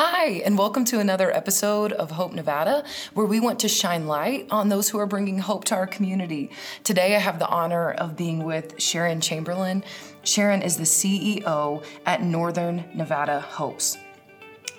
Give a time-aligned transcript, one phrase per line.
[0.00, 4.46] Hi, and welcome to another episode of Hope Nevada, where we want to shine light
[4.48, 6.52] on those who are bringing hope to our community.
[6.84, 9.82] Today, I have the honor of being with Sharon Chamberlain.
[10.22, 13.98] Sharon is the CEO at Northern Nevada Hopes.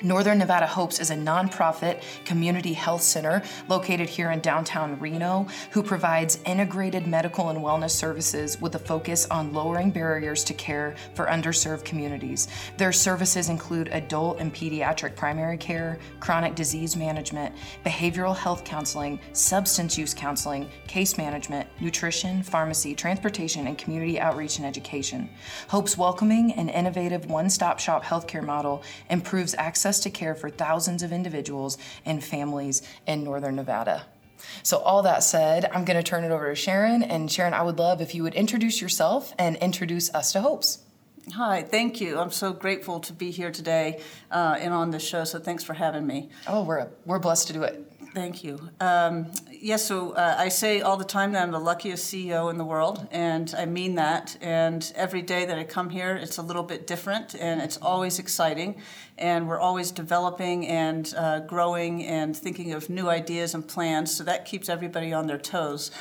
[0.02, 5.84] Northern Nevada Hopes is a nonprofit community health center located here in downtown Reno who
[5.84, 11.26] provides integrated medical and wellness services with a focus on lowering barriers to care for
[11.26, 12.48] underserved communities.
[12.78, 17.54] Their services include adult and pediatric primary care, chronic disease management,
[17.86, 24.66] behavioral health counseling, substance use counseling, case management, nutrition, pharmacy, transportation, and community outreach and
[24.66, 25.30] education.
[25.68, 30.52] Hope's welcoming and innovative one stop shop healthcare model improves access access to care for
[30.52, 31.76] thousands of individuals
[32.06, 34.06] and families in Northern Nevada.
[34.62, 37.02] So, all that said, I'm going to turn it over to Sharon.
[37.02, 40.84] And Sharon, I would love if you would introduce yourself and introduce us to Hopes.
[41.34, 42.20] Hi, thank you.
[42.20, 45.24] I'm so grateful to be here today uh, and on this show.
[45.24, 46.30] So, thanks for having me.
[46.48, 47.92] Oh, we're, we're blessed to do it.
[48.14, 48.70] Thank you.
[48.80, 52.58] Um, yes, so uh, I say all the time that I'm the luckiest CEO in
[52.58, 54.38] the world, and I mean that.
[54.42, 58.20] And every day that I come here, it's a little bit different, and it's always
[58.20, 58.82] exciting.
[59.18, 64.24] And we're always developing and uh, growing and thinking of new ideas and plans, so
[64.24, 65.92] that keeps everybody on their toes.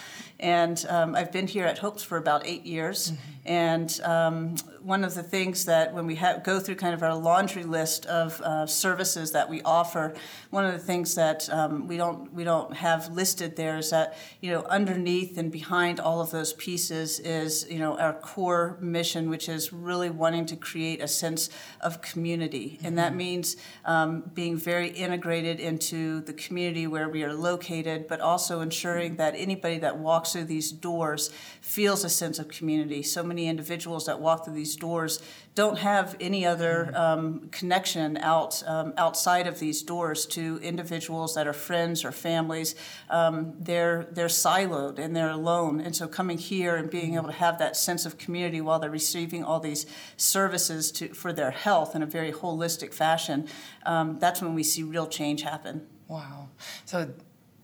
[0.41, 3.11] And um, I've been here at Hopes for about eight years.
[3.11, 3.38] Mm-hmm.
[3.49, 7.15] And um, one of the things that when we ha- go through kind of our
[7.15, 10.13] laundry list of uh, services that we offer,
[10.51, 14.19] one of the things that um, we don't we don't have listed there is that
[14.43, 19.31] you know underneath and behind all of those pieces is you know our core mission,
[19.31, 21.49] which is really wanting to create a sense
[21.81, 22.87] of community, mm-hmm.
[22.87, 23.19] and that mm-hmm.
[23.19, 29.17] means um, being very integrated into the community where we are located, but also ensuring
[29.17, 31.31] that anybody that walks through these doors
[31.63, 33.03] feels a sense of community.
[33.03, 35.23] So many individuals that walk through these doors
[35.55, 41.47] don't have any other um, connection out um, outside of these doors to individuals that
[41.47, 42.75] are friends or families.
[43.11, 47.33] Um, they're they're siloed and they're alone, and so coming here and being able to
[47.33, 51.95] have that sense of community while they're receiving all these services to, for their health
[51.95, 53.49] in a very holistic fashion,
[53.85, 55.87] um, that's when we see real change happen.
[56.09, 56.49] Wow.
[56.85, 57.13] So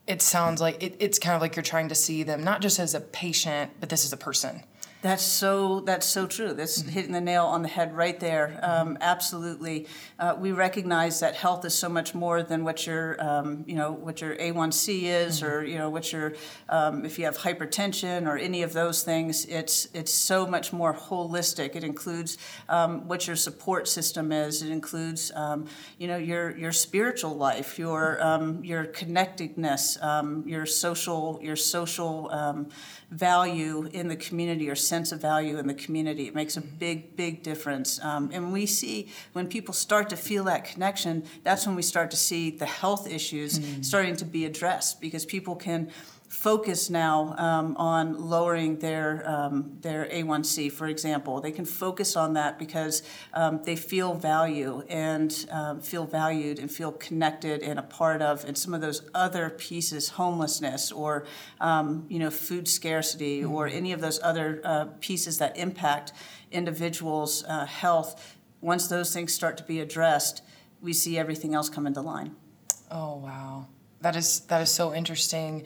[0.07, 2.79] it sounds like it, it's kind of like you're trying to see them not just
[2.79, 4.63] as a patient, but this is a person.
[5.05, 5.81] That's so.
[5.81, 6.53] That's so true.
[6.53, 6.89] That's mm-hmm.
[6.89, 8.59] hitting the nail on the head right there.
[8.63, 9.85] Um, absolutely,
[10.17, 13.91] uh, we recognize that health is so much more than what your, um, you know,
[13.91, 15.45] what your A1C is, mm-hmm.
[15.45, 16.33] or you know, what your,
[16.69, 19.45] um, if you have hypertension or any of those things.
[19.45, 21.75] It's it's so much more holistic.
[21.75, 24.63] It includes um, what your support system is.
[24.63, 25.67] It includes, um,
[25.99, 29.99] you know, your your spiritual life, your um, your connectedness,
[30.47, 32.65] your social your social
[33.11, 36.27] value in the community or sense of value in the community.
[36.27, 38.03] It makes a big, big difference.
[38.03, 42.11] Um, and we see when people start to feel that connection, that's when we start
[42.11, 43.81] to see the health issues mm-hmm.
[43.81, 45.91] starting to be addressed because people can
[46.35, 51.39] focus now um, on lowering their um, their A1C, for example.
[51.39, 53.03] They can focus on that because
[53.33, 58.43] um, they feel value and um, feel valued and feel connected and a part of.
[58.43, 61.25] And some of those other pieces, homelessness or
[61.61, 63.53] um, you know food scarcity mm-hmm.
[63.53, 66.11] or any of those other uh, pieces that impact
[66.51, 68.37] individuals' uh, health.
[68.59, 70.41] Once those things start to be addressed,
[70.81, 72.35] we see everything else come into line.
[72.91, 73.67] Oh wow,
[74.01, 75.65] that is that is so interesting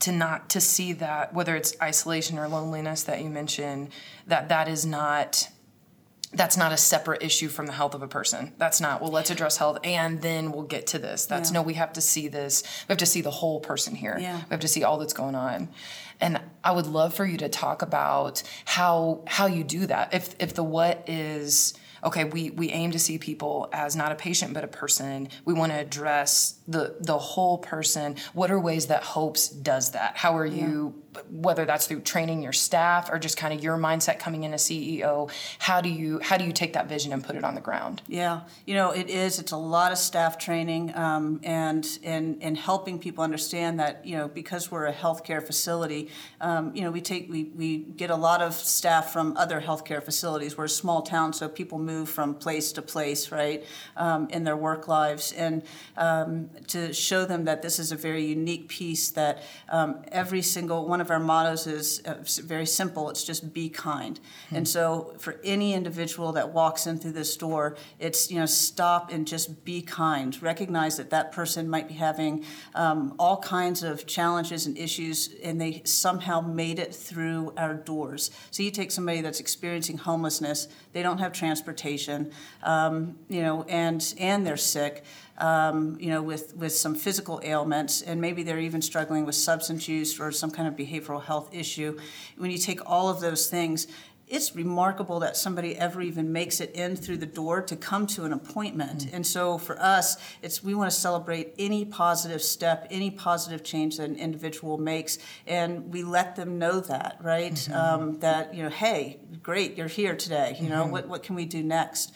[0.00, 3.88] to not to see that whether it's isolation or loneliness that you mentioned
[4.26, 5.48] that that is not
[6.32, 8.52] that's not a separate issue from the health of a person.
[8.58, 11.26] That's not, well, let's address health and then we'll get to this.
[11.26, 11.54] That's yeah.
[11.54, 12.62] no, we have to see this.
[12.88, 14.18] We have to see the whole person here.
[14.20, 14.36] Yeah.
[14.36, 15.68] We have to see all that's going on.
[16.20, 20.14] And I would love for you to talk about how how you do that.
[20.14, 21.74] If if the what is
[22.06, 25.28] okay, we, we aim to see people as not a patient but a person.
[25.44, 28.16] We want to address the the whole person.
[28.32, 30.16] What are ways that hopes does that?
[30.16, 30.94] How are you
[31.30, 34.62] whether that's through training your staff or just kind of your mindset coming in as
[34.62, 37.60] CEO, how do you how do you take that vision and put it on the
[37.60, 38.02] ground?
[38.06, 39.38] Yeah, you know, it is.
[39.38, 44.16] It's a lot of staff training um, and and and helping people understand that you
[44.16, 46.08] know because we're a healthcare facility,
[46.40, 50.02] um, you know, we take we we get a lot of staff from other healthcare
[50.02, 50.56] facilities.
[50.56, 53.64] We're a small town, so people move from place to place, right,
[53.96, 55.62] um, in their work lives, and
[55.96, 60.86] um, to show them that this is a very unique piece that um, every single
[60.86, 63.08] one of of our mottos is uh, very simple.
[63.08, 64.18] It's just be kind.
[64.18, 64.56] Mm-hmm.
[64.56, 69.12] And so for any individual that walks in through this door, it's you know stop
[69.12, 70.40] and just be kind.
[70.42, 72.44] Recognize that that person might be having
[72.74, 78.30] um, all kinds of challenges and issues, and they somehow made it through our doors.
[78.50, 82.32] So you take somebody that's experiencing homelessness, they don't have transportation,
[82.62, 85.04] um, you know, and and they're sick
[85.38, 89.88] um, you know, with, with some physical ailments, and maybe they're even struggling with substance
[89.88, 91.98] use or some kind of behavioral health issue.
[92.36, 93.86] When you take all of those things,
[94.28, 98.24] it's remarkable that somebody ever even makes it in through the door to come to
[98.24, 99.04] an appointment.
[99.04, 99.16] Mm-hmm.
[99.16, 103.98] And so for us, it's we want to celebrate any positive step, any positive change
[103.98, 107.52] that an individual makes, and we let them know that, right?
[107.52, 107.74] Mm-hmm.
[107.74, 110.56] Um, that you know, hey, great, you're here today.
[110.60, 110.92] You know, mm-hmm.
[110.92, 112.12] what what can we do next?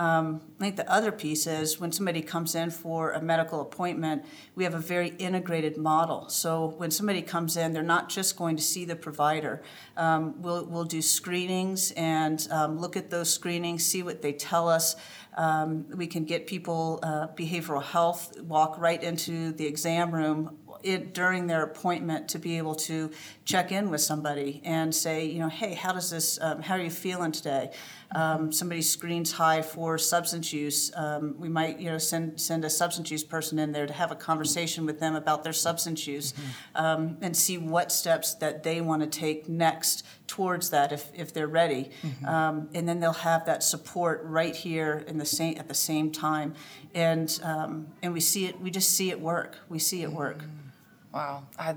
[0.00, 4.24] Um, I think the other piece is when somebody comes in for a medical appointment,
[4.54, 6.30] we have a very integrated model.
[6.30, 9.62] So when somebody comes in, they're not just going to see the provider.
[9.98, 14.70] Um, we'll, we'll do screenings and um, look at those screenings, see what they tell
[14.70, 14.96] us.
[15.36, 21.12] Um, we can get people uh, behavioral health, walk right into the exam room it,
[21.12, 23.10] during their appointment to be able to
[23.44, 26.80] check in with somebody and say, you know, hey, how does this, um, how are
[26.80, 27.70] you feeling today?
[28.12, 30.90] Um, somebody screens high for substance use.
[30.96, 34.10] Um, we might, you know, send send a substance use person in there to have
[34.10, 36.84] a conversation with them about their substance use, mm-hmm.
[36.84, 41.32] Um, and see what steps that they want to take next towards that if, if
[41.32, 41.90] they're ready.
[42.02, 42.26] Mm-hmm.
[42.26, 46.10] Um, and then they'll have that support right here in the same at the same
[46.10, 46.54] time,
[46.94, 48.60] and um, and we see it.
[48.60, 49.56] We just see it work.
[49.68, 50.38] We see it work.
[50.38, 51.14] Mm-hmm.
[51.14, 51.76] Wow, I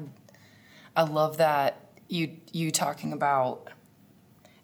[0.95, 3.69] I love that you you talking about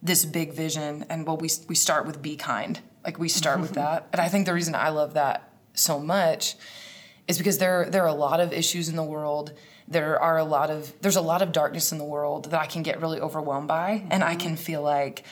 [0.02, 2.80] this big vision and well we we start with be kind.
[3.04, 3.82] Like we start with mm-hmm.
[3.82, 4.08] that.
[4.12, 6.56] And I think the reason I love that so much
[7.28, 9.54] is because there there are a lot of issues in the world.
[9.88, 12.66] There are a lot of there's a lot of darkness in the world that I
[12.66, 14.40] can get really overwhelmed by and I mm-hmm.
[14.40, 15.26] can feel like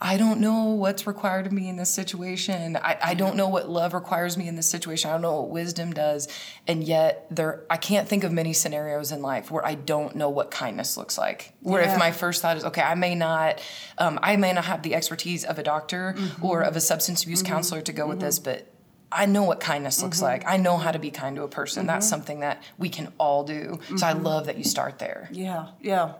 [0.00, 2.76] I don't know what's required of me in this situation.
[2.76, 5.08] I, I don't know what love requires me in this situation.
[5.08, 6.28] I don't know what wisdom does.
[6.66, 10.28] And yet there I can't think of many scenarios in life where I don't know
[10.28, 11.54] what kindness looks like.
[11.60, 11.92] Where yeah.
[11.92, 13.62] if my first thought is, okay, I may not
[13.96, 16.44] um, I may not have the expertise of a doctor mm-hmm.
[16.44, 17.52] or of a substance abuse mm-hmm.
[17.52, 18.10] counselor to go mm-hmm.
[18.10, 18.50] with this, mm-hmm.
[18.50, 18.70] but
[19.12, 20.26] I know what kindness looks mm-hmm.
[20.26, 20.44] like.
[20.46, 21.86] I know how to be kind to a person.
[21.86, 22.10] That's mm-hmm.
[22.10, 23.78] something that we can all do.
[23.96, 25.28] So I love that you start there.
[25.30, 26.14] Yeah, yeah.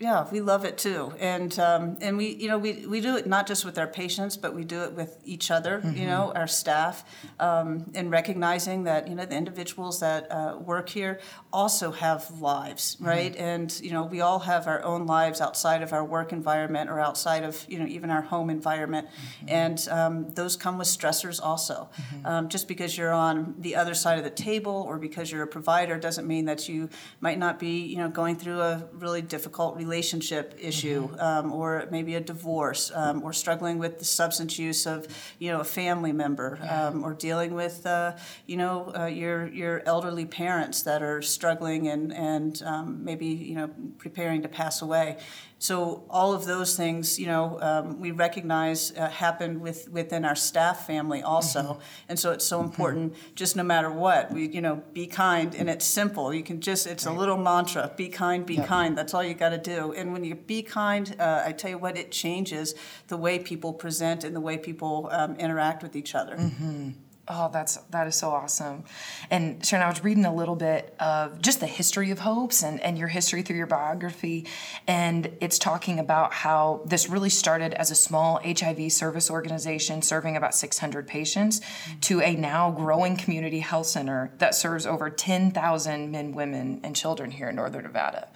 [0.00, 3.26] Yeah, we love it too, and um, and we you know we, we do it
[3.26, 5.80] not just with our patients, but we do it with each other.
[5.80, 5.96] Mm-hmm.
[5.96, 7.04] You know, our staff,
[7.40, 11.18] um, and recognizing that you know the individuals that uh, work here
[11.52, 13.06] also have lives, mm-hmm.
[13.06, 13.32] right?
[13.32, 13.42] Mm-hmm.
[13.42, 17.00] And you know we all have our own lives outside of our work environment or
[17.00, 19.48] outside of you know even our home environment, mm-hmm.
[19.48, 21.90] and um, those come with stressors also.
[21.96, 22.26] Mm-hmm.
[22.26, 25.48] Um, just because you're on the other side of the table or because you're a
[25.48, 26.88] provider doesn't mean that you
[27.20, 31.20] might not be you know going through a really difficult relationship issue mm-hmm.
[31.20, 35.06] um, or maybe a divorce um, or struggling with the substance use of
[35.38, 38.12] you know a family member um, or dealing with uh,
[38.46, 43.54] you know uh, your your elderly parents that are struggling and and um, maybe you
[43.54, 45.16] know preparing to pass away
[45.60, 50.36] so all of those things, you know, um, we recognize uh, happen with within our
[50.36, 51.80] staff family also, mm-hmm.
[52.08, 52.68] and so it's so mm-hmm.
[52.68, 53.12] important.
[53.12, 53.34] Mm-hmm.
[53.34, 56.32] Just no matter what, we you know, be kind, and it's simple.
[56.32, 57.14] You can just it's right.
[57.14, 58.66] a little mantra: be kind, be yep.
[58.66, 58.96] kind.
[58.96, 59.92] That's all you got to do.
[59.92, 62.74] And when you be kind, uh, I tell you what, it changes
[63.08, 66.36] the way people present and the way people um, interact with each other.
[66.36, 66.90] Mm-hmm.
[67.30, 68.84] Oh, that's that is so awesome.
[69.30, 72.80] And Sharon, I was reading a little bit of just the history of hopes and,
[72.80, 74.46] and your history through your biography.
[74.86, 80.38] And it's talking about how this really started as a small HIV service organization serving
[80.38, 82.00] about 600 patients mm-hmm.
[82.00, 87.30] to a now growing community health center that serves over 10,000 men, women, and children
[87.30, 88.28] here in Northern Nevada.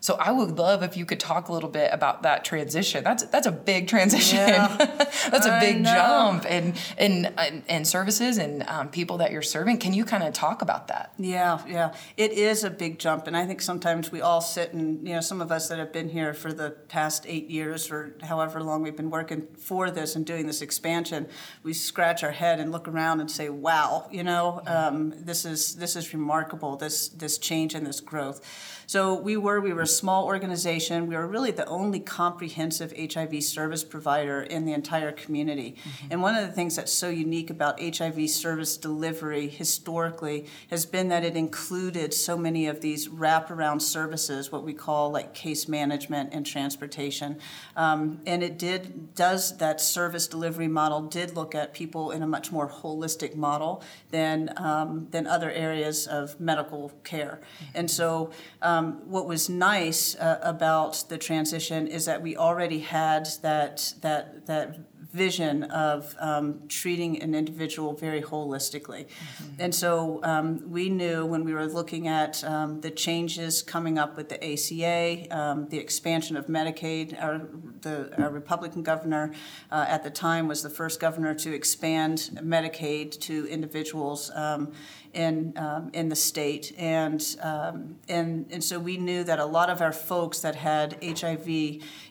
[0.00, 3.04] So I would love if you could talk a little bit about that transition.
[3.04, 4.38] That's that's a big transition.
[4.38, 4.76] Yeah,
[5.30, 7.34] that's a big jump in in
[7.68, 9.78] in services and um, people that you're serving.
[9.78, 11.12] Can you kind of talk about that?
[11.18, 15.06] Yeah, yeah, it is a big jump, and I think sometimes we all sit and
[15.06, 18.16] you know some of us that have been here for the past eight years or
[18.22, 21.28] however long we've been working for this and doing this expansion,
[21.62, 25.76] we scratch our head and look around and say, "Wow, you know, um, this is
[25.76, 26.76] this is remarkable.
[26.76, 28.40] This this change and this growth."
[28.88, 31.08] So we were we were a small organization.
[31.08, 35.76] We were really the only comprehensive HIV service provider in the entire community.
[35.76, 36.06] Mm-hmm.
[36.10, 41.08] And one of the things that's so unique about HIV service delivery historically has been
[41.08, 46.30] that it included so many of these wraparound services, what we call like case management
[46.32, 47.38] and transportation.
[47.76, 52.26] Um, and it did does that service delivery model did look at people in a
[52.26, 57.40] much more holistic model than um, than other areas of medical care.
[57.42, 57.78] Mm-hmm.
[57.78, 58.30] And so
[58.62, 63.94] um, what was nice nice uh, about the transition is that we already had that
[64.00, 64.78] that that
[65.10, 69.06] vision of um, treating an individual very holistically.
[69.06, 69.62] Mm-hmm.
[69.62, 74.18] And so um, we knew when we were looking at um, the changes coming up
[74.18, 77.40] with the ACA, um, the expansion of Medicaid, our,
[77.80, 79.32] the, our Republican governor
[79.70, 84.72] uh, at the time was the first governor to expand Medicaid to individuals um,
[85.18, 89.68] in um, in the state, and um, and and so we knew that a lot
[89.68, 91.48] of our folks that had HIV,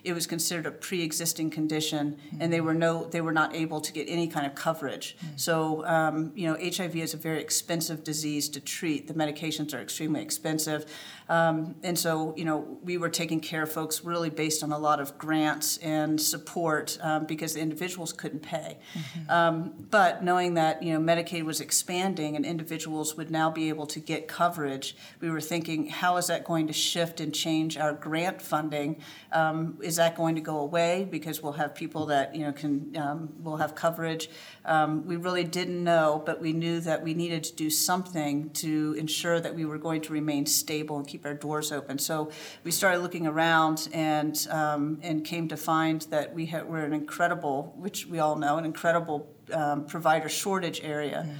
[0.04, 2.42] it was considered a pre-existing condition, mm-hmm.
[2.42, 5.16] and they were no they were not able to get any kind of coverage.
[5.16, 5.36] Mm-hmm.
[5.36, 9.08] So um, you know, HIV is a very expensive disease to treat.
[9.08, 10.84] The medications are extremely expensive.
[11.28, 14.78] Um, and so, you know, we were taking care of folks really based on a
[14.78, 18.78] lot of grants and support um, because the individuals couldn't pay.
[18.94, 19.30] Mm-hmm.
[19.30, 23.86] Um, but knowing that, you know, Medicaid was expanding and individuals would now be able
[23.86, 27.92] to get coverage, we were thinking, how is that going to shift and change our
[27.92, 29.00] grant funding?
[29.32, 32.96] Um, is that going to go away because we'll have people that, you know, can,
[32.96, 34.30] um, will have coverage?
[34.64, 38.94] Um, we really didn't know, but we knew that we needed to do something to
[38.98, 41.98] ensure that we were going to remain stable and keep keep our doors open.
[41.98, 42.30] So
[42.64, 46.92] we started looking around and um, and came to find that we had, we're an
[46.92, 51.26] incredible, which we all know, an incredible um, provider shortage area.
[51.26, 51.34] Mm.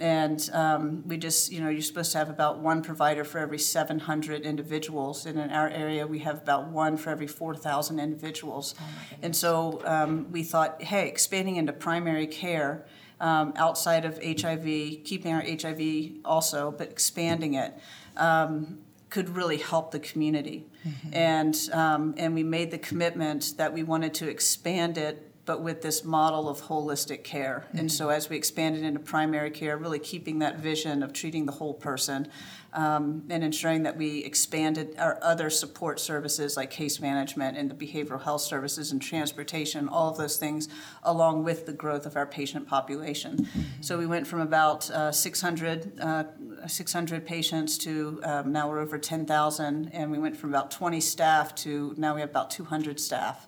[0.00, 3.60] And um, we just, you know, you're supposed to have about one provider for every
[3.60, 5.24] 700 individuals.
[5.24, 8.74] And in our area, we have about one for every 4,000 individuals.
[8.76, 8.84] Oh
[9.22, 12.84] and so um, we thought, hey, expanding into primary care
[13.20, 14.64] um, outside of HIV,
[15.04, 17.74] keeping our HIV also, but expanding it.
[18.16, 18.78] Um,
[19.14, 20.66] could really help the community.
[20.84, 21.14] Mm-hmm.
[21.14, 25.82] And, um, and we made the commitment that we wanted to expand it, but with
[25.82, 27.64] this model of holistic care.
[27.68, 27.78] Mm-hmm.
[27.78, 31.52] And so as we expanded into primary care, really keeping that vision of treating the
[31.52, 32.28] whole person,
[32.74, 37.74] um, and ensuring that we expanded our other support services like case management and the
[37.74, 40.68] behavioral health services and transportation, all of those things,
[41.04, 43.36] along with the growth of our patient population.
[43.36, 43.60] Mm-hmm.
[43.80, 46.24] So we went from about uh, 600, uh,
[46.66, 51.54] 600 patients to um, now we're over 10,000, and we went from about 20 staff
[51.56, 53.46] to now we have about 200 staff.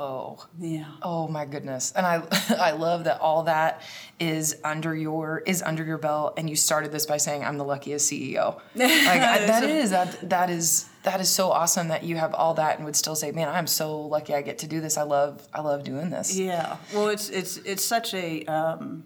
[0.00, 0.38] Whoa.
[0.58, 0.86] Yeah.
[1.02, 1.92] Oh my goodness.
[1.94, 2.22] And I
[2.58, 3.82] I love that all that
[4.18, 7.64] is under your is under your belt and you started this by saying I'm the
[7.64, 8.58] luckiest CEO.
[8.74, 12.54] Like I, that is that that is that is so awesome that you have all
[12.54, 14.96] that and would still say, "Man, I'm so lucky I get to do this.
[14.96, 16.78] I love I love doing this." Yeah.
[16.94, 19.04] Well, it's it's it's such a um,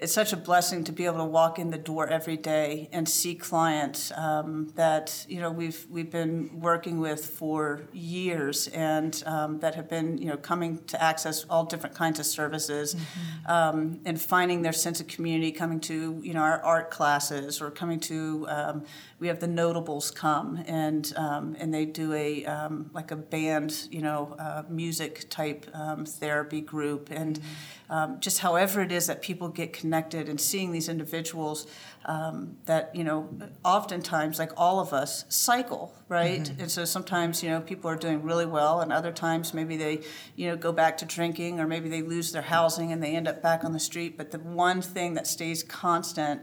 [0.00, 3.06] it's such a blessing to be able to walk in the door every day and
[3.06, 9.60] see clients um, that you know we've we've been working with for years and um,
[9.60, 13.52] that have been you know coming to access all different kinds of services mm-hmm.
[13.52, 17.70] um, and finding their sense of community, coming to you know our art classes or
[17.70, 18.82] coming to um,
[19.18, 23.86] we have the notables come and um, and they do a um, like a band
[23.90, 25.66] you know uh, music type
[26.06, 27.38] therapy group and.
[27.38, 31.66] Mm-hmm um, just however it is that people get connected and seeing these individuals
[32.06, 33.28] um, that you know
[33.64, 36.60] oftentimes like all of us cycle right mm-hmm.
[36.62, 40.00] and so sometimes you know people are doing really well and other times maybe they
[40.36, 43.28] you know go back to drinking or maybe they lose their housing and they end
[43.28, 46.40] up back on the street but the one thing that stays constant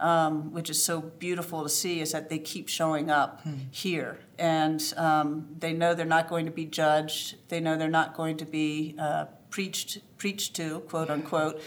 [0.00, 3.54] um, which is so beautiful to see, is that they keep showing up hmm.
[3.70, 4.18] here.
[4.38, 7.36] And um, they know they're not going to be judged.
[7.48, 11.60] They know they're not going to be uh, preached preached to, quote unquote,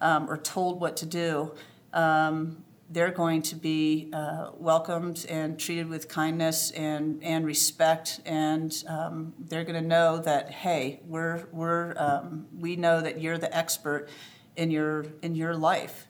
[0.00, 1.52] um, or told what to do,
[1.92, 8.82] um, they're going to be uh, welcomed and treated with kindness and, and respect, and
[8.88, 13.54] um, they're going to know that hey, we're we're um, we know that you're the
[13.54, 14.08] expert
[14.56, 16.07] in your in your life,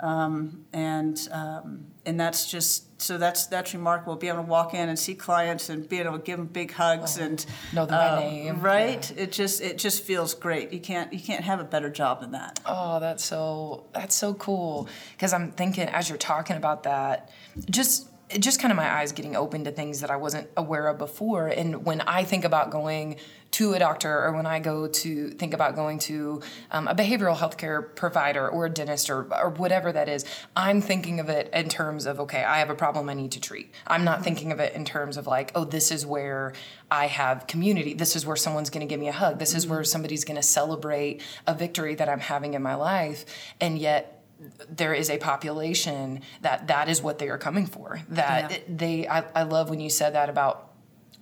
[0.00, 4.16] um, and um, and that's just so that's that's remarkable.
[4.16, 6.72] Being able to walk in and see clients and be able to give them big
[6.72, 8.60] hugs oh, and know them by name.
[8.60, 9.12] Right?
[9.16, 9.22] Yeah.
[9.22, 10.72] It just it just feels great.
[10.72, 12.60] You can't you can't have a better job than that.
[12.66, 14.88] Oh, that's so that's so cool.
[15.12, 17.30] Because I'm thinking as you're talking about that,
[17.70, 18.08] just
[18.40, 21.48] just kind of my eyes getting open to things that I wasn't aware of before.
[21.48, 23.16] And when I think about going
[23.52, 27.36] to a doctor or when I go to think about going to um, a behavioral
[27.36, 30.24] health care provider or a dentist or, or whatever that is,
[30.56, 33.40] I'm thinking of it in terms of, okay, I have a problem I need to
[33.40, 33.72] treat.
[33.86, 34.24] I'm not mm-hmm.
[34.24, 36.52] thinking of it in terms of like, oh, this is where
[36.90, 37.94] I have community.
[37.94, 39.38] This is where someone's going to give me a hug.
[39.38, 39.86] This is where mm-hmm.
[39.86, 43.24] somebody's going to celebrate a victory that I'm having in my life.
[43.60, 44.23] And yet,
[44.68, 48.58] there is a population that that is what they are coming for that yeah.
[48.68, 50.73] they I, I love when you said that about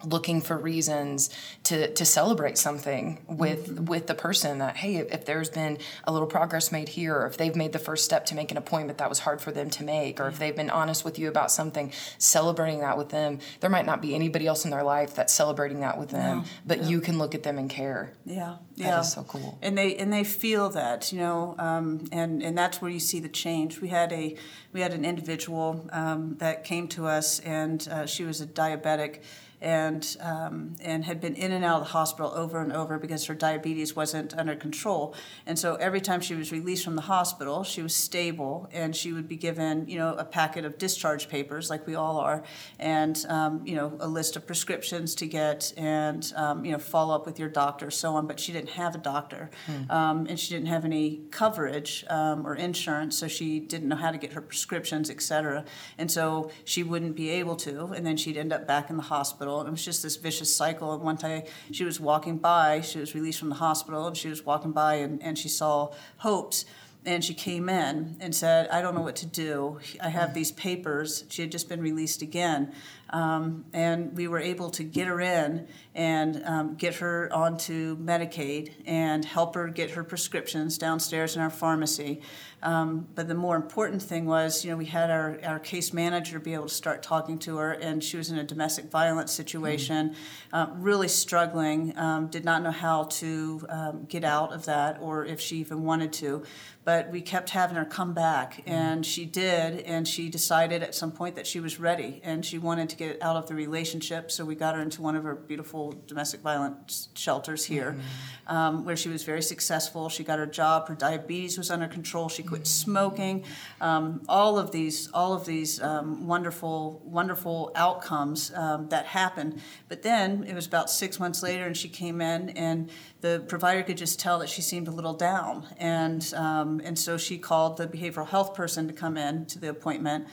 [0.05, 1.31] looking for reasons
[1.65, 3.85] to to celebrate something with mm-hmm.
[3.85, 7.27] with the person that hey if, if, there's been a little progress made here or
[7.27, 9.71] if they've made the first step to make an appointment that was hard for them
[9.71, 13.39] to make or if they've been honest with you about something celebrating that with them.
[13.61, 16.45] There might not be anybody else in their life that's celebrating that with them yeah.
[16.67, 16.89] but yeah.
[16.89, 18.13] you can look at them and care.
[18.25, 18.57] Yeah.
[18.75, 18.91] Yeah.
[18.91, 19.59] That is so cool.
[19.63, 23.21] And they and they feel that you know um, and and that's where you see
[23.21, 23.81] the change.
[23.81, 24.37] We had a
[24.73, 29.21] we had an individual um, that came to us and uh, she was a diabetic
[29.63, 33.27] and um, and had been in and out of the hospital over and over because
[33.27, 35.15] her diabetes wasn't under control.
[35.47, 39.13] And so every time she was released from the hospital, she was stable, and she
[39.13, 42.43] would be given you know a packet of discharge papers like we all are,
[42.81, 47.15] and um, you know a list of prescriptions to get, and um, you know follow
[47.15, 48.27] up with your doctor, so on.
[48.27, 50.29] But she didn't have a doctor, mm.
[50.29, 54.19] and she didn't have any coverage um, or insurance, so she didn't know how to
[54.19, 55.65] get her prescriptions, et cetera.
[55.99, 59.05] And so she wouldn't be able to, and then she'd end up back in the
[59.05, 59.61] hospital hospital.
[59.61, 60.93] And it was just this vicious cycle.
[60.93, 64.29] And one day she was walking by, she was released from the hospital, and she
[64.29, 66.65] was walking by and, and she saw Hopes.
[67.05, 69.81] And she came in and said, I don't know what to do.
[70.01, 71.25] I have these papers.
[71.31, 72.73] She had just been released again.
[73.11, 75.67] Um, and we were able to get her in
[75.97, 81.51] and um, get her onto Medicaid and help her get her prescriptions downstairs in our
[81.51, 82.21] pharmacy.
[82.63, 86.39] Um, but the more important thing was, you know, we had our, our case manager
[86.39, 90.11] be able to start talking to her, and she was in a domestic violence situation,
[90.11, 90.55] mm-hmm.
[90.55, 95.25] uh, really struggling, um, did not know how to um, get out of that or
[95.25, 96.45] if she even wanted to.
[96.85, 98.71] But we kept having her come back, mm-hmm.
[98.71, 102.59] and she did, and she decided at some point that she was ready and she
[102.59, 104.31] wanted to get out of the relationship.
[104.31, 108.57] So we got her into one of our beautiful domestic violence shelters here, mm-hmm.
[108.57, 110.09] um, where she was very successful.
[110.09, 112.29] She got her job, her diabetes was under control.
[112.29, 113.43] She quit smoking,
[113.81, 119.59] um, all of these, all of these um, wonderful, wonderful outcomes um, that happened.
[119.89, 122.91] But then it was about six months later, and she came in, and
[123.23, 127.17] the provider could just tell that she seemed a little down, and um, and so
[127.17, 130.27] she called the behavioral health person to come in to the appointment.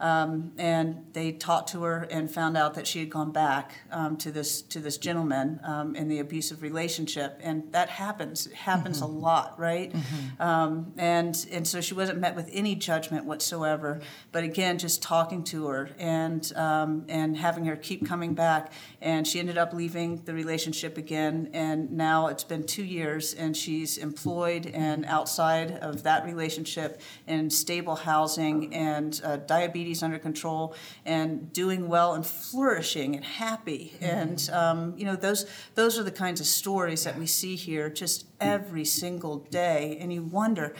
[0.00, 4.16] Um, and they talked to her and found out that she had gone back um,
[4.18, 8.46] to this to this gentleman um, in the abusive relationship, and that happens.
[8.46, 9.14] It happens mm-hmm.
[9.14, 9.92] a lot, right?
[9.92, 10.42] Mm-hmm.
[10.42, 14.00] Um, and and so she wasn't met with any judgment whatsoever.
[14.32, 19.28] But again, just talking to her and um, and having her keep coming back, and
[19.28, 21.50] she ended up leaving the relationship again.
[21.52, 27.50] And now it's been two years, and she's employed and outside of that relationship in
[27.50, 33.92] stable housing and uh, diabetes diabetes under control and doing well and flourishing and happy.
[33.94, 34.04] Mm-hmm.
[34.04, 37.90] And um, you know those those are the kinds of stories that we see here
[37.90, 39.98] just every single day.
[40.00, 40.74] And you wonder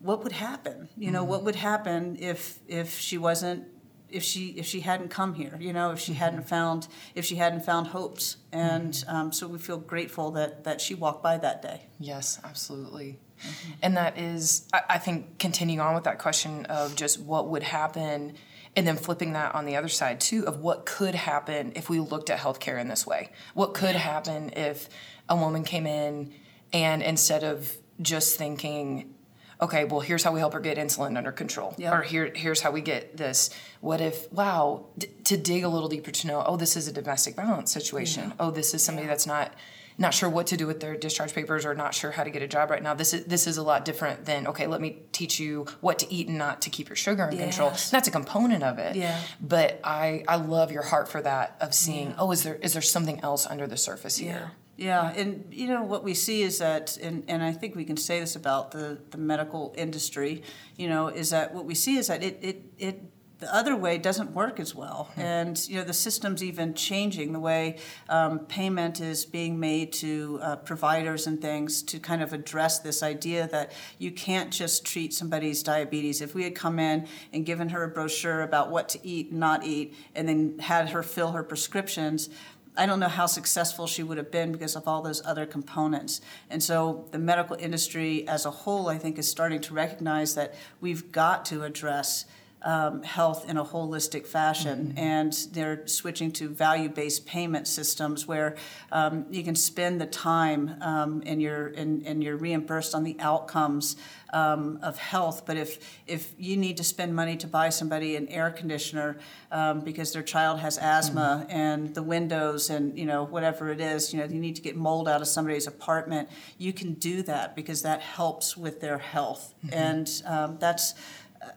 [0.00, 0.88] what would happen.
[0.96, 1.30] You know mm-hmm.
[1.30, 3.64] what would happen if if she wasn't
[4.10, 6.20] if she if she hadn't come here you know if she mm-hmm.
[6.20, 9.16] hadn't found if she hadn't found hopes and mm-hmm.
[9.16, 13.72] um, so we feel grateful that that she walked by that day yes absolutely mm-hmm.
[13.82, 17.62] and that is I, I, think continuing on with that question of just what would
[17.62, 18.34] happen
[18.76, 22.00] and then flipping that on the other side too of what could happen if we
[22.00, 23.30] looked at healthcare in this way.
[23.54, 24.88] What could happen if
[25.28, 26.32] a woman came in
[26.72, 29.14] and instead of just thinking,
[29.60, 31.92] okay, well, here's how we help her get insulin under control, yep.
[31.92, 33.50] or here, here's how we get this.
[33.80, 36.92] What if, wow, d- to dig a little deeper to know, oh, this is a
[36.92, 38.28] domestic violence situation.
[38.28, 38.34] Yeah.
[38.40, 39.12] Oh, this is somebody yeah.
[39.12, 39.52] that's not
[40.00, 42.42] not sure what to do with their discharge papers or not sure how to get
[42.42, 42.94] a job right now.
[42.94, 46.12] This is this is a lot different than okay, let me teach you what to
[46.12, 47.56] eat and not to keep your sugar in yes.
[47.56, 47.70] control.
[47.90, 48.96] That's a component of it.
[48.96, 49.20] Yeah.
[49.40, 52.16] But I I love your heart for that of seeing, yeah.
[52.18, 54.52] oh, is there is there something else under the surface here?
[54.80, 57.98] Yeah, and you know what we see is that, and, and I think we can
[57.98, 60.42] say this about the, the medical industry,
[60.76, 63.02] you know, is that what we see is that it, it, it
[63.40, 65.08] the other way doesn't work as well.
[65.12, 65.20] Mm-hmm.
[65.20, 70.38] And you know the system's even changing the way um, payment is being made to
[70.42, 75.12] uh, providers and things to kind of address this idea that you can't just treat
[75.12, 76.20] somebody's diabetes.
[76.20, 79.40] If we had come in and given her a brochure about what to eat and
[79.40, 82.28] not eat, and then had her fill her prescriptions,
[82.76, 86.20] I don't know how successful she would have been because of all those other components.
[86.48, 90.54] And so the medical industry as a whole, I think, is starting to recognize that
[90.80, 92.26] we've got to address
[92.62, 94.98] um, health in a holistic fashion, mm-hmm.
[94.98, 98.56] and they're switching to value-based payment systems where
[98.92, 103.16] um, you can spend the time um, and you're and, and you're reimbursed on the
[103.20, 103.96] outcomes
[104.32, 105.44] um, of health.
[105.46, 109.18] But if if you need to spend money to buy somebody an air conditioner
[109.50, 111.56] um, because their child has asthma mm-hmm.
[111.56, 114.76] and the windows and you know whatever it is, you know you need to get
[114.76, 119.54] mold out of somebody's apartment, you can do that because that helps with their health,
[119.64, 119.74] mm-hmm.
[119.74, 120.94] and um, that's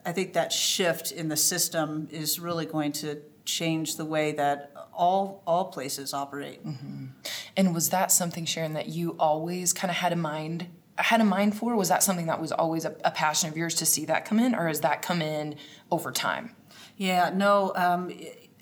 [0.06, 4.72] I think that shift in the system is really going to change the way that
[4.94, 6.66] all all places operate.
[6.66, 7.06] Mm-hmm.
[7.58, 10.68] And was that something, Sharon, that you always kind of had in mind?
[10.98, 11.76] Had in mind for?
[11.76, 14.40] Was that something that was always a, a, passion of yours to see that come
[14.40, 15.56] in, or has that come in
[15.92, 16.56] over time?
[16.98, 17.74] Yeah, no.
[17.76, 18.12] Um,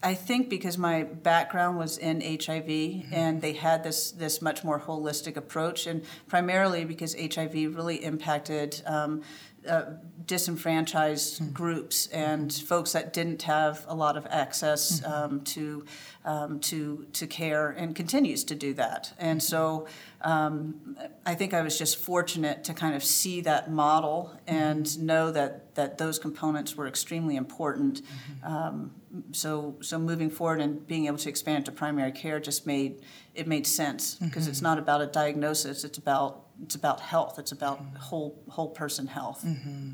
[0.03, 3.13] I think because my background was in HIV mm-hmm.
[3.13, 8.81] and they had this this much more holistic approach, and primarily because HIV really impacted
[8.85, 9.21] um,
[9.67, 9.83] uh,
[10.25, 11.51] disenfranchised mm-hmm.
[11.51, 15.11] groups and folks that didn't have a lot of access mm-hmm.
[15.11, 15.85] um, to
[16.23, 19.13] um, to to care and continues to do that.
[19.17, 19.45] And mm-hmm.
[19.45, 19.87] so
[20.21, 25.05] um, I think I was just fortunate to kind of see that model and mm-hmm.
[25.05, 28.01] know that that those components were extremely important.
[28.01, 28.53] Mm-hmm.
[28.53, 28.91] Um,
[29.31, 33.01] so so moving forward and being able to expand to primary care just made
[33.35, 37.39] it made sense because it's not about a diagnosis; it's about it's about health.
[37.39, 39.43] It's about whole whole person health.
[39.45, 39.91] Mm-hmm.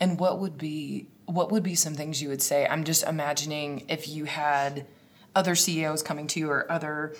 [0.00, 2.66] And what would be what would be some things you would say?
[2.66, 4.86] I'm just imagining if you had
[5.34, 7.14] other CEOs coming to you or other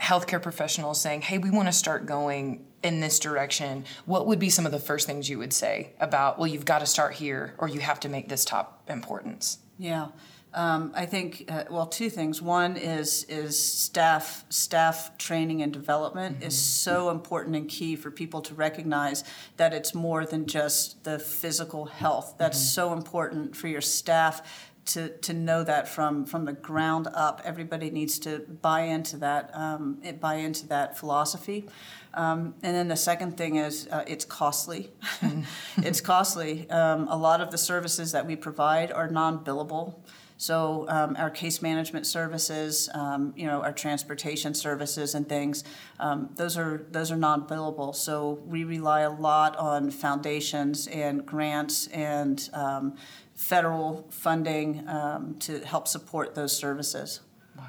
[0.00, 4.50] healthcare professionals saying, "Hey, we want to start going in this direction." What would be
[4.50, 7.54] some of the first things you would say about, "Well, you've got to start here
[7.58, 10.08] or you have to make this top importance?" Yeah.
[10.52, 12.42] Um, I think uh, well, two things.
[12.42, 16.46] One is is staff staff training and development mm-hmm.
[16.48, 19.22] is so important and key for people to recognize
[19.58, 22.34] that it's more than just the physical health.
[22.38, 22.74] That's mm-hmm.
[22.74, 24.42] so important for your staff
[24.86, 27.40] to, to know that from, from the ground up.
[27.44, 31.68] Everybody needs to buy into that um, buy into that philosophy.
[32.12, 34.90] Um, and then the second thing is uh, it's costly.
[35.20, 35.42] Mm-hmm.
[35.84, 36.68] it's costly.
[36.70, 39.94] Um, a lot of the services that we provide are non-billable.
[40.40, 45.64] So um, our case management services, um, you know, our transportation services and things,
[45.98, 47.94] um, those are those are non-billable.
[47.94, 52.96] So we rely a lot on foundations and grants and um,
[53.34, 57.20] federal funding um, to help support those services.
[57.58, 57.64] Wow.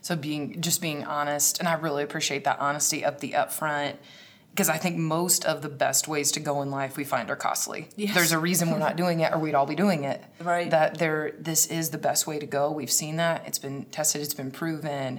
[0.00, 3.96] So being just being honest, and I really appreciate that honesty up the upfront
[4.54, 7.34] because I think most of the best ways to go in life we find are
[7.34, 7.88] costly.
[7.96, 8.14] Yes.
[8.14, 10.22] There's a reason we're not doing it, or we'd all be doing it.
[10.38, 10.70] Right.
[10.70, 12.70] That there, this is the best way to go.
[12.70, 13.42] We've seen that.
[13.48, 14.22] It's been tested.
[14.22, 15.18] It's been proven.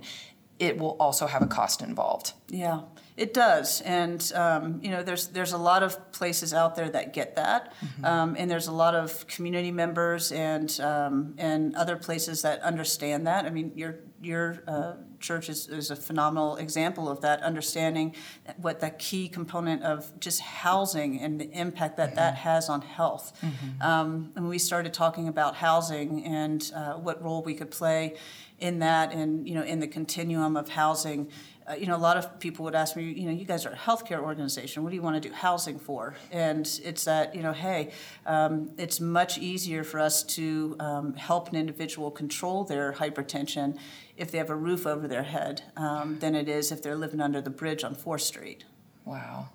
[0.58, 2.32] It will also have a cost involved.
[2.48, 2.84] Yeah.
[3.18, 7.14] It does, and um, you know, there's there's a lot of places out there that
[7.14, 8.04] get that, mm-hmm.
[8.04, 13.26] um, and there's a lot of community members and um, and other places that understand
[13.26, 13.46] that.
[13.46, 18.16] I mean, your your uh, church is, is a phenomenal example of that, understanding
[18.58, 22.18] what the key component of just housing and the impact that mm-hmm.
[22.18, 23.40] that has on health.
[23.42, 23.82] Mm-hmm.
[23.82, 28.16] Um, and we started talking about housing and uh, what role we could play
[28.60, 31.30] in that, and you know, in the continuum of housing
[31.68, 33.72] uh, you know, a lot of people would ask me, you know, you guys are
[33.72, 34.84] a healthcare organization.
[34.84, 36.16] What do you want to do housing for?
[36.32, 37.92] And it's that, you know, hey,
[38.28, 43.78] um, it's much easier for us to um, help an individual control their hypertension
[44.16, 47.20] if they have a roof over their head um, than it is if they're living
[47.20, 48.64] under the bridge on 4th Street.
[49.04, 49.50] Wow.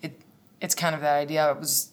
[0.00, 0.20] It,
[0.60, 1.48] it's kind of that idea.
[1.48, 1.90] I was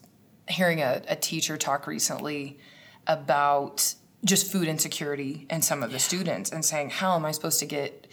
[0.47, 2.59] hearing a, a teacher talk recently
[3.07, 7.59] about just food insecurity in some of the students and saying, how am I supposed
[7.59, 8.07] to get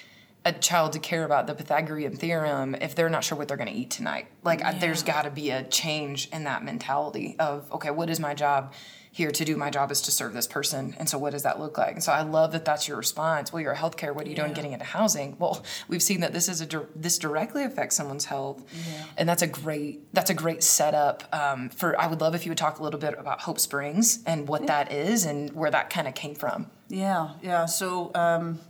[0.47, 3.69] a child to care about the Pythagorean theorem if they're not sure what they're going
[3.69, 4.29] to eat tonight.
[4.45, 4.69] Like, yeah.
[4.69, 8.33] I, there's got to be a change in that mentality of, okay, what is my
[8.33, 8.73] job
[9.11, 9.57] here to do?
[9.57, 10.95] My job is to serve this person.
[11.01, 11.95] And so, what does that look like?
[11.95, 13.53] And so, I love that that's your response.
[13.53, 14.15] Well, you're a healthcare.
[14.15, 14.43] What are you yeah.
[14.43, 15.37] doing getting into housing?
[15.37, 19.05] Well, we've seen that this is a this directly affects someone's health, yeah.
[19.17, 22.01] and that's a great that's a great setup um, for.
[22.01, 24.69] I would love if you would talk a little bit about Hope Springs and what
[24.69, 26.71] that is and where that kind of came from.
[26.89, 27.67] Yeah, yeah.
[27.67, 28.13] So.
[28.15, 28.61] Um,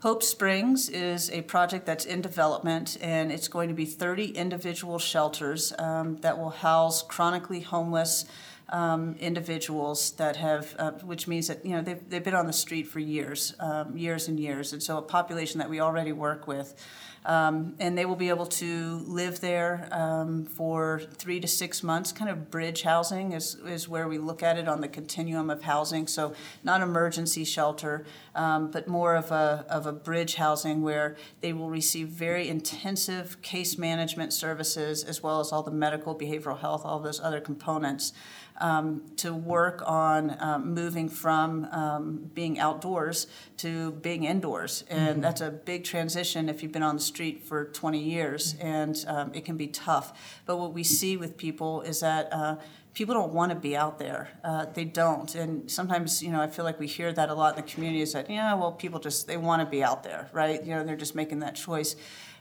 [0.00, 5.00] Hope Springs is a project that's in development, and it's going to be 30 individual
[5.00, 8.24] shelters um, that will house chronically homeless
[8.68, 12.52] um, individuals that have, uh, which means that you know they've, they've been on the
[12.52, 16.46] street for years, um, years and years, and so a population that we already work
[16.46, 16.76] with.
[17.24, 22.12] Um, and they will be able to live there um, for three to six months.
[22.12, 25.62] Kind of bridge housing is, is where we look at it on the continuum of
[25.62, 26.06] housing.
[26.06, 28.04] So, not emergency shelter,
[28.34, 33.42] um, but more of a, of a bridge housing where they will receive very intensive
[33.42, 38.12] case management services as well as all the medical, behavioral health, all those other components
[38.60, 43.26] um, to work on um, moving from um, being outdoors
[43.58, 44.84] to being indoors.
[44.88, 45.20] And mm-hmm.
[45.20, 48.66] that's a big transition if you've been on the street for 20 years, mm-hmm.
[48.66, 50.40] and um, it can be tough.
[50.46, 52.56] But what we see with people is that uh,
[52.94, 54.28] people don't want to be out there.
[54.42, 55.34] Uh, they don't.
[55.34, 58.02] And sometimes, you know, I feel like we hear that a lot in the community
[58.02, 60.62] is that, yeah, well, people just, they want to be out there, right?
[60.64, 61.94] You know, they're just making that choice.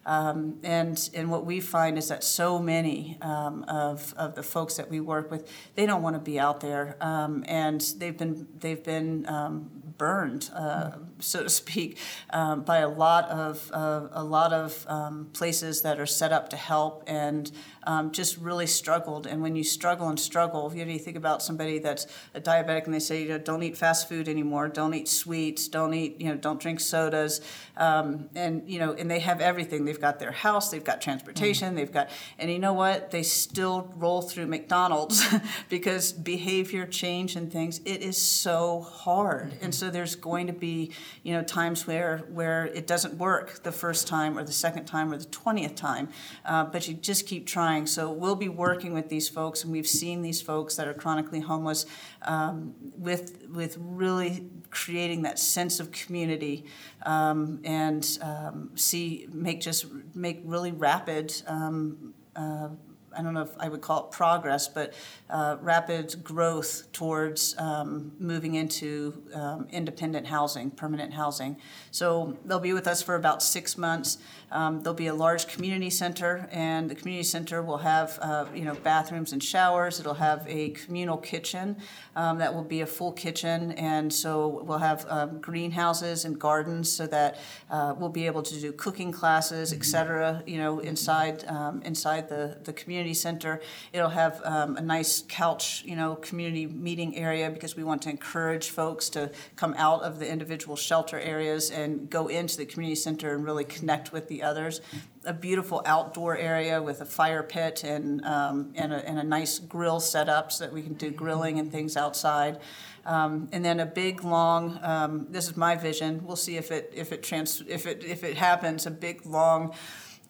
[0.07, 4.77] Um, and, and what we find is that so many um, of, of the folks
[4.77, 6.95] that we work with, they don't want to be out there.
[7.01, 11.97] Um, and they've been, they've been um, burned, uh, so to speak,
[12.31, 16.49] um, by a lot of uh, a lot of um, places that are set up
[16.49, 17.51] to help and
[17.87, 19.25] um, just really struggled.
[19.25, 22.05] And when you struggle and struggle, you know, you think about somebody that's
[22.35, 25.69] a diabetic and they say, you know, don't eat fast food anymore, don't eat sweets,
[25.69, 27.39] don't eat, you know, don't drink sodas,
[27.77, 29.85] um, and you know, and they have everything.
[29.85, 31.77] They've got their house, they've got transportation, mm.
[31.77, 33.11] they've got, and you know what?
[33.11, 35.25] They still roll through McDonald's
[35.69, 37.79] because behavior change and things.
[37.85, 39.65] It is so hard, mm-hmm.
[39.65, 40.91] and so there's going to be,
[41.23, 45.13] you know, times where where it doesn't work the first time or the second time
[45.13, 46.09] or the twentieth time,
[46.45, 47.87] uh, but you just keep trying trying.
[47.87, 51.41] So we'll be working with these folks, and we've seen these folks that are chronically
[51.41, 51.85] homeless
[52.21, 56.65] um, with with really creating that sense of community
[57.05, 61.33] um, and um, see make just make really rapid.
[61.47, 62.69] Um, uh,
[63.17, 64.93] I don't know if I would call it progress, but
[65.29, 71.57] uh, rapid growth towards um, moving into um, independent housing, permanent housing.
[71.91, 74.19] So they'll be with us for about six months.
[74.51, 78.63] Um, there'll be a large community center, and the community center will have uh, you
[78.63, 79.99] know bathrooms and showers.
[79.99, 81.75] It'll have a communal kitchen
[82.15, 86.89] um, that will be a full kitchen, and so we'll have um, greenhouses and gardens
[86.89, 90.41] so that uh, we'll be able to do cooking classes, et cetera.
[90.47, 95.83] You know, inside um, inside the the community center, it'll have um, a nice couch,
[95.85, 100.19] you know, community meeting area because we want to encourage folks to come out of
[100.19, 104.36] the individual shelter areas and go into the community center and really connect with the
[104.43, 104.81] others.
[105.25, 109.59] A beautiful outdoor area with a fire pit and, um, and, a, and a nice
[109.59, 112.59] grill set up so that we can do grilling and things outside.
[113.05, 116.91] Um, and then a big long um, this is my vision we'll see if it
[116.93, 119.73] if it trans if it if it happens a big long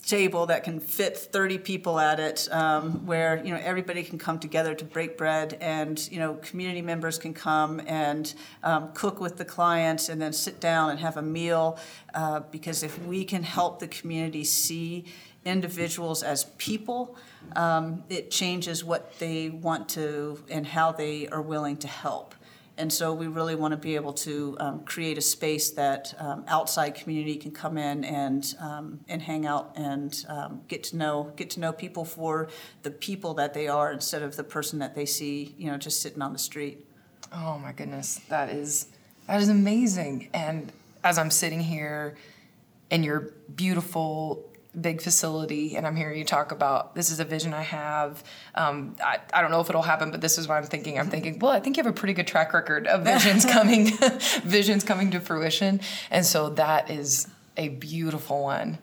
[0.07, 4.39] table that can fit 30 people at it um, where you know everybody can come
[4.39, 9.35] together to break bread and you know community members can come and um, cook with
[9.35, 11.77] the clients and then sit down and have a meal
[12.13, 15.03] uh, because if we can help the community see
[15.43, 17.17] individuals as people
[17.57, 22.33] um, it changes what they want to and how they are willing to help
[22.77, 26.43] and so we really want to be able to um, create a space that um,
[26.47, 31.31] outside community can come in and um, and hang out and um, get to know
[31.35, 32.49] get to know people for
[32.83, 36.01] the people that they are instead of the person that they see you know just
[36.01, 36.85] sitting on the street.
[37.33, 38.87] Oh my goodness, that is
[39.27, 40.29] that is amazing.
[40.33, 40.71] And
[41.03, 42.15] as I'm sitting here
[42.89, 47.53] in your beautiful big facility and I'm hearing you talk about this is a vision
[47.53, 48.23] I have.
[48.55, 50.99] Um, I, I don't know if it'll happen, but this is what I'm thinking.
[50.99, 53.91] I'm thinking, well, I think you have a pretty good track record of visions coming,
[54.43, 55.81] visions coming to fruition.
[56.11, 58.77] And so that is a beautiful one.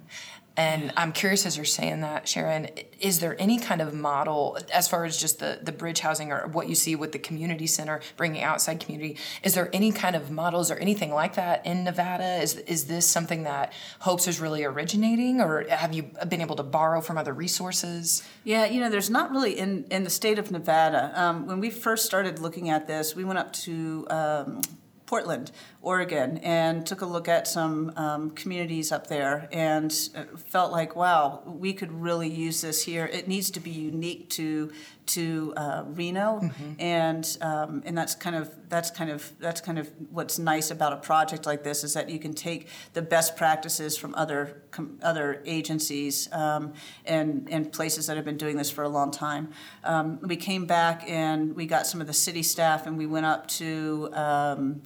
[0.57, 2.69] And I'm curious as you're saying that, Sharon,
[3.01, 6.47] is there any kind of model as far as just the, the bridge housing or
[6.47, 9.19] what you see with the community center bringing outside community?
[9.43, 12.41] Is there any kind of models or anything like that in Nevada?
[12.41, 16.63] Is, is this something that Hopes is really originating or have you been able to
[16.63, 18.23] borrow from other resources?
[18.45, 21.11] Yeah, you know, there's not really in, in the state of Nevada.
[21.17, 24.61] Um, when we first started looking at this, we went up to um,
[25.07, 25.51] Portland,
[25.83, 30.97] Oregon, and took a look at some um, communities up there and uh, felt like,
[30.97, 33.07] wow, we could really use this here.
[33.07, 34.73] It needs to be unique to
[35.07, 36.73] to uh, Reno, mm-hmm.
[36.79, 40.93] and um, and that's kind of that's kind of that's kind of what's nice about
[40.93, 44.99] a project like this is that you can take the best practices from other com-
[45.03, 46.73] other agencies um,
[47.05, 49.51] and and places that have been doing this for a long time.
[49.83, 53.27] Um, we came back and we got some of the city staff and we went
[53.27, 54.83] up to um,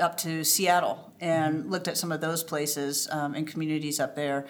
[0.00, 4.46] up to Seattle and looked at some of those places um, and communities up there.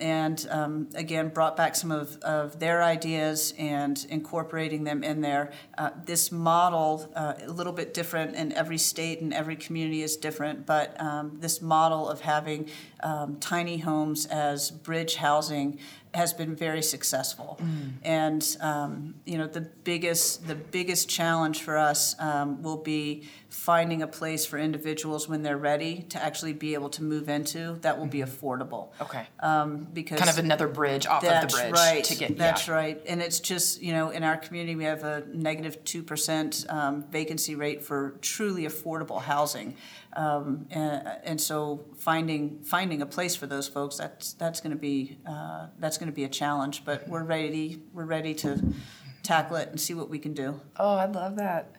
[0.00, 5.52] And um, again, brought back some of, of their ideas and incorporating them in there.
[5.78, 10.16] Uh, this model, uh, a little bit different in every state and every community is
[10.16, 12.68] different, but um, this model of having
[13.02, 15.78] um, tiny homes as bridge housing
[16.14, 17.58] has been very successful.
[17.62, 17.92] Mm.
[18.02, 24.02] And um, you know, the biggest the biggest challenge for us um, will be finding
[24.02, 27.98] a place for individuals when they're ready to actually be able to move into that
[27.98, 28.46] will be mm-hmm.
[28.46, 28.88] affordable.
[29.00, 29.26] Okay.
[29.40, 32.04] Um, because kind of another bridge off of the bridge right.
[32.04, 32.36] to get.
[32.36, 32.74] That's yeah.
[32.74, 33.02] right.
[33.06, 37.04] And it's just you know in our community we have a negative two percent um,
[37.10, 39.76] vacancy rate for truly affordable housing.
[40.14, 44.78] Um, and, and, so finding finding a place for those folks that's that's going to
[44.78, 46.84] be uh, that's going to be a challenge.
[46.84, 48.74] But we're ready we're ready to
[49.22, 50.60] tackle it and see what we can do.
[50.76, 51.76] Oh, I love that.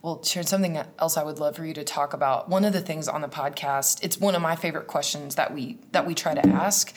[0.00, 2.48] Well, Sharon, something else I would love for you to talk about.
[2.48, 5.78] One of the things on the podcast, it's one of my favorite questions that we
[5.92, 6.94] that we try to ask,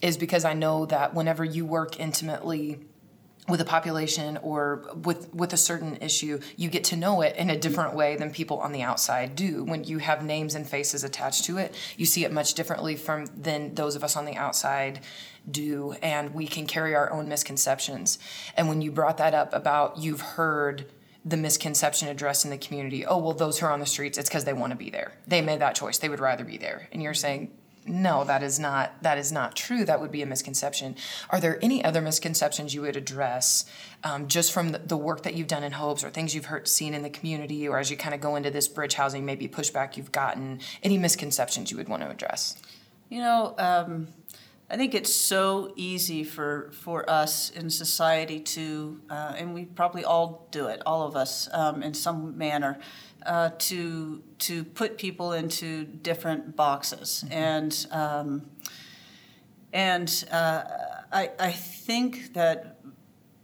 [0.00, 2.80] is because I know that whenever you work intimately
[3.48, 7.50] with a population or with with a certain issue you get to know it in
[7.50, 9.64] a different way than people on the outside do.
[9.64, 13.26] When you have names and faces attached to it you see it much differently from
[13.36, 15.00] than those of us on the outside
[15.50, 18.18] do and we can carry our own misconceptions.
[18.56, 20.86] And when you brought that up about you've heard
[21.26, 24.28] the misconception addressed in the community oh well those who are on the streets it's
[24.28, 25.12] because they want to be there.
[25.26, 25.98] They made that choice.
[25.98, 26.88] They would rather be there.
[26.92, 27.50] And you're saying
[27.86, 29.84] no that is not that is not true.
[29.84, 30.96] That would be a misconception.
[31.30, 33.64] Are there any other misconceptions you would address
[34.02, 36.68] um, just from the, the, work that you've done in hopes or things you've heard
[36.68, 39.48] seen in the community or as you kind of go into this bridge housing maybe
[39.48, 42.60] pushback you've gotten any misconceptions you would want to address?
[43.10, 44.08] You know um,
[44.70, 50.04] I think it's so easy for, for us in society to, uh, and we probably
[50.04, 52.78] all do it, all of us, um, in some manner,
[53.26, 57.34] uh, to to put people into different boxes, mm-hmm.
[57.34, 58.42] and um,
[59.72, 60.62] and uh,
[61.12, 62.80] I I think that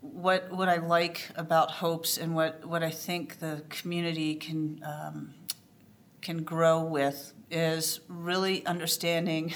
[0.01, 5.35] what what I like about hopes and what what I think the community can um,
[6.21, 9.53] can grow with is really understanding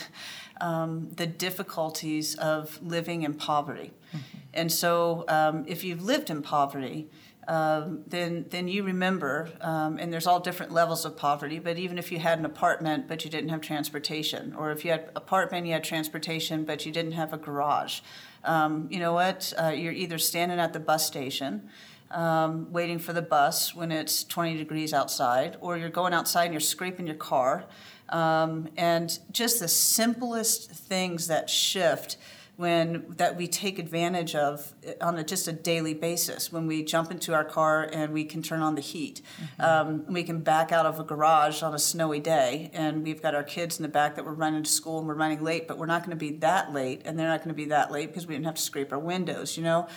[0.60, 3.92] um, the difficulties of living in poverty.
[4.12, 4.38] Mm-hmm.
[4.54, 7.08] And so, um, if you've lived in poverty,
[7.46, 11.58] um, then then you remember, um, and there's all different levels of poverty.
[11.58, 14.90] But even if you had an apartment but you didn't have transportation, or if you
[14.90, 18.00] had apartment you had transportation but you didn't have a garage,
[18.44, 19.52] um, you know what?
[19.60, 21.68] Uh, you're either standing at the bus station.
[22.10, 26.52] Um, waiting for the bus when it's 20 degrees outside, or you're going outside and
[26.54, 27.64] you're scraping your car.
[28.10, 32.16] Um, and just the simplest things that shift
[32.56, 37.10] when that we take advantage of on a, just a daily basis when we jump
[37.10, 39.62] into our car and we can turn on the heat mm-hmm.
[39.62, 43.34] um, we can back out of a garage on a snowy day and we've got
[43.34, 45.78] our kids in the back that we're running to school and we're running late but
[45.78, 48.06] we're not going to be that late and they're not going to be that late
[48.06, 49.88] because we didn't have to scrape our windows you know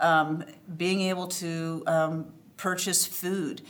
[0.00, 0.42] um,
[0.76, 2.26] being able to um,
[2.56, 3.60] purchase food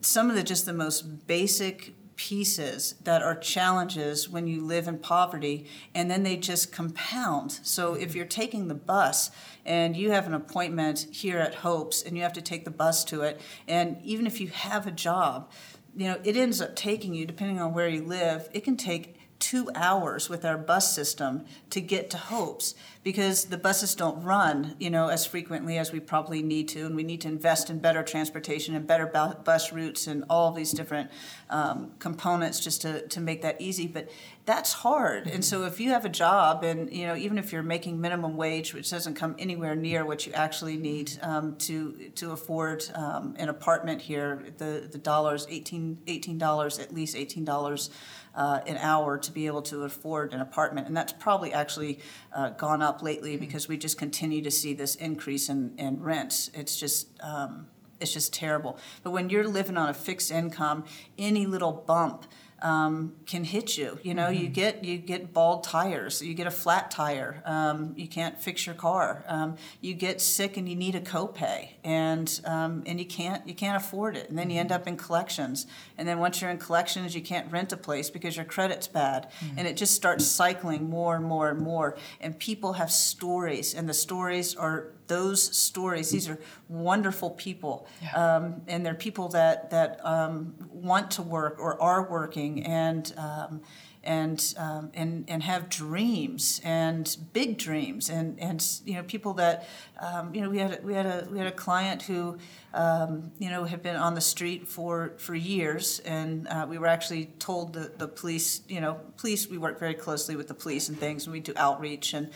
[0.00, 4.98] some of the just the most basic pieces that are challenges when you live in
[4.98, 7.60] poverty, and then they just compound.
[7.62, 9.30] So if you're taking the bus
[9.64, 13.04] and you have an appointment here at Hopes and you have to take the bus
[13.04, 15.50] to it, and even if you have a job,
[15.96, 19.15] you know, it ends up taking you, depending on where you live, it can take
[19.38, 22.74] two hours with our bus system to get to Hopes
[23.06, 26.96] because the buses don't run, you know, as frequently as we probably need to, and
[26.96, 31.08] we need to invest in better transportation and better bus routes and all these different
[31.48, 33.86] um, components just to, to make that easy.
[33.86, 34.10] But
[34.44, 37.62] that's hard, and so if you have a job, and you know, even if you're
[37.62, 42.32] making minimum wage, which doesn't come anywhere near what you actually need um, to to
[42.32, 47.90] afford um, an apartment here, the the dollars 18 dollars at least eighteen dollars.
[48.36, 51.98] Uh, an hour to be able to afford an apartment, and that's probably actually
[52.34, 53.40] uh, gone up lately mm-hmm.
[53.40, 56.50] because we just continue to see this increase in, in rents.
[56.52, 57.66] It's just um,
[58.00, 58.78] it's just terrible.
[59.02, 60.84] But when you're living on a fixed income,
[61.16, 62.26] any little bump
[62.62, 63.98] um, can hit you.
[64.02, 64.42] You know, mm-hmm.
[64.42, 68.66] you get you get bald tires, you get a flat tire, um, you can't fix
[68.66, 73.06] your car, um, you get sick and you need a copay, and um, and you
[73.06, 74.80] can't you can't afford it, and then you end mm-hmm.
[74.80, 75.66] up in collections,
[75.98, 79.30] and then once you're in collections, you can't rent a place because your credit's bad,
[79.40, 79.58] mm-hmm.
[79.58, 83.88] and it just starts cycling more and more and more, and people have stories, and
[83.88, 86.10] the stories are those stories.
[86.10, 86.38] These are
[86.68, 88.36] wonderful people, yeah.
[88.36, 93.62] um, and they're people that that um, want to work or are working, and um,
[94.06, 99.68] and um, and and have dreams and big dreams, and and you know people that
[100.00, 102.38] um, you know we had we had a we had a client who.
[102.74, 106.88] Um, you know, had been on the street for, for years, and uh, we were
[106.88, 110.90] actually told the, the police, you know, police, we work very closely with the police
[110.90, 112.30] and things, and we do outreach, and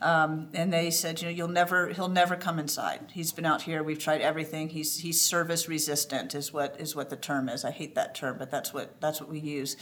[0.00, 3.00] um, and they said, you know, you'll never, he'll never come inside.
[3.12, 3.82] He's been out here.
[3.82, 4.68] We've tried everything.
[4.68, 7.64] He's he's service resistant, is what is what the term is.
[7.64, 9.76] I hate that term, but that's what that's what we use.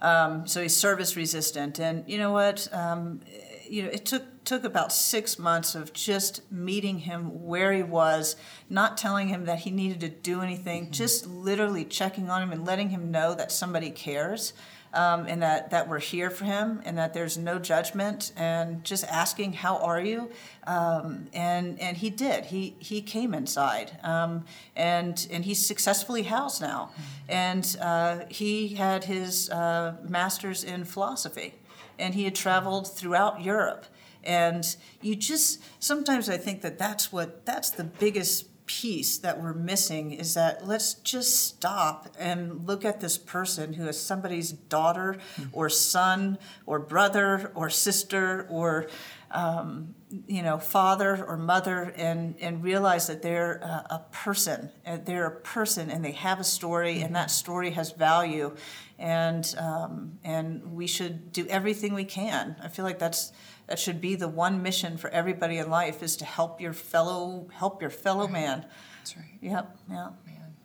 [0.00, 2.68] Um, so he's service resistant, and you know what?
[2.72, 3.20] Um,
[3.68, 8.34] you know, it took took about six months of just meeting him where he was,
[8.68, 10.92] not telling him that he needed to do anything, mm-hmm.
[10.92, 14.52] just literally checking on him and letting him know that somebody cares
[14.94, 19.04] um, and that, that we're here for him and that there's no judgment and just
[19.04, 20.30] asking, How are you?
[20.66, 22.46] Um, and, and he did.
[22.46, 24.44] He, he came inside um,
[24.76, 26.90] and, and he's successfully housed now.
[27.28, 31.54] And uh, he had his uh, master's in philosophy
[31.98, 33.86] and he had traveled throughout Europe.
[34.24, 38.46] And you just sometimes I think that that's what that's the biggest
[38.80, 43.86] piece that we're missing is that let's just stop and look at this person who
[43.86, 45.18] is somebody's daughter
[45.52, 48.86] or son or brother or sister or
[49.30, 49.94] um,
[50.26, 54.70] you know, father or mother and, and realize that they're a, a person.
[55.04, 58.54] They're a person and they have a story, and that story has value.
[58.98, 62.56] And, um, and we should do everything we can.
[62.62, 63.32] I feel like that's,
[63.72, 67.48] that should be the one mission for everybody in life is to help your fellow,
[67.54, 68.66] help your fellow man.
[68.98, 69.38] That's right.
[69.40, 70.08] Yep, yeah.
[70.26, 70.56] Man.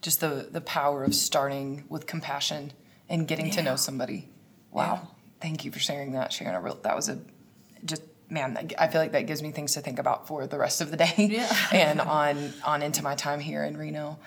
[0.00, 2.72] Just the, the power of starting with compassion
[3.06, 4.30] and getting to know somebody.
[4.70, 4.94] Wow.
[5.02, 5.08] Yeah.
[5.42, 6.62] Thank you for sharing that, Sharon.
[6.62, 7.20] Real, that was a
[7.84, 8.70] just man.
[8.78, 10.96] I feel like that gives me things to think about for the rest of the
[10.96, 11.54] day Yeah.
[11.70, 14.18] and on on into my time here in Reno.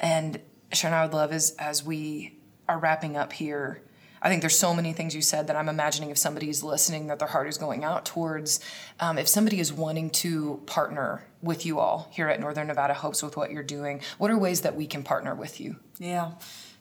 [0.00, 0.40] And
[0.72, 2.36] Sharon, I would love as as we
[2.68, 3.80] are wrapping up here.
[4.26, 7.06] I think there's so many things you said that I'm imagining if somebody is listening
[7.06, 8.58] that their heart is going out towards.
[8.98, 13.22] Um, if somebody is wanting to partner with you all here at Northern Nevada Hopes
[13.22, 15.76] with what you're doing, what are ways that we can partner with you?
[16.00, 16.32] Yeah.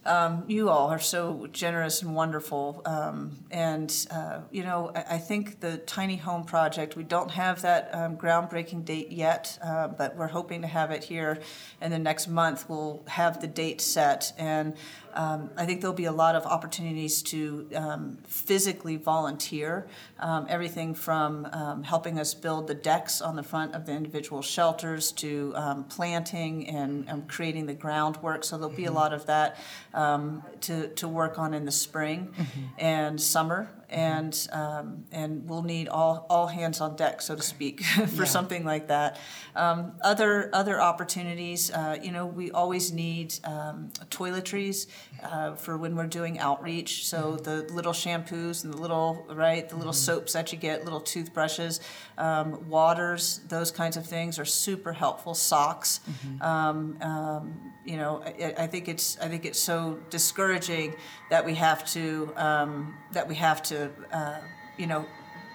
[0.05, 2.81] Um, you all are so generous and wonderful.
[2.85, 7.63] Um, and, uh, you know, I, I, think the Tiny Home Project, we don't have
[7.63, 11.39] that um, groundbreaking date yet, uh, but we're hoping to have it here
[11.81, 12.69] in the next month.
[12.69, 14.31] We'll have the date set.
[14.37, 14.75] And
[15.15, 19.87] um, I think there'll be a lot of opportunities to um, physically volunteer.
[20.19, 24.41] Um, everything from um, helping us build the decks on the front of the individual
[24.41, 28.43] shelters to um, planting and, and, creating the groundwork.
[28.43, 28.93] So there'll be mm-hmm.
[28.93, 29.57] a lot of that
[29.93, 32.61] um, to, to work on in the spring mm-hmm.
[32.77, 37.81] and summer and um, and we'll need all, all hands on deck, so to speak,
[37.85, 38.23] for yeah.
[38.25, 39.17] something like that.
[39.55, 44.87] Um, other other opportunities, uh, you know, we always need um, toiletries
[45.23, 47.07] uh, for when we're doing outreach.
[47.07, 49.97] So the little shampoos and the little right, the little mm-hmm.
[49.97, 51.79] soaps that you get, little toothbrushes,
[52.17, 55.33] um, waters, those kinds of things are super helpful.
[55.33, 56.41] Socks, mm-hmm.
[56.41, 60.95] Um, um, you know, I, I, think it's I think it's so discouraging
[61.29, 64.39] that we have to that we have to uh,
[64.77, 65.05] you know,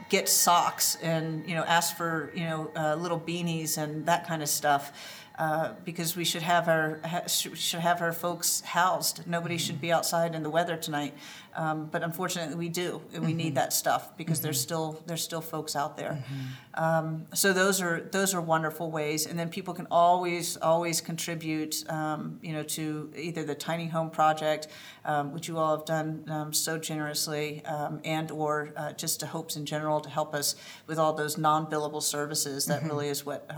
[0.08, 4.42] get socks and you know ask for you know uh, little beanies and that kind
[4.42, 5.16] of stuff.
[5.38, 9.26] Uh, because we should have our ha- should have our folks housed.
[9.26, 9.60] Nobody mm-hmm.
[9.60, 11.14] should be outside in the weather tonight.
[11.54, 13.38] Um, but unfortunately, we do, and we mm-hmm.
[13.38, 14.44] need that stuff because mm-hmm.
[14.44, 16.22] there's still there's still folks out there.
[16.22, 16.84] Mm-hmm.
[16.84, 21.84] Um, so those are those are wonderful ways, and then people can always always contribute,
[21.90, 24.68] um, you know, to either the tiny home project,
[25.04, 29.26] um, which you all have done um, so generously, um, and or uh, just to
[29.26, 30.54] Hopes in general to help us
[30.86, 32.66] with all those non-billable services.
[32.66, 32.88] That mm-hmm.
[32.88, 33.50] really is what